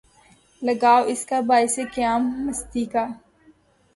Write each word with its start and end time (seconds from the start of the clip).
لگاؤ 0.61 1.01
اس 1.07 1.21
کا 1.25 1.35
ہے 1.35 1.41
باعث 1.41 1.75
قیامِ 1.93 2.21
مستی 2.45 2.83
کا 2.85 3.05